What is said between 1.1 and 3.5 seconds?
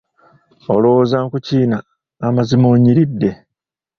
nkukiina amazima onyiridde?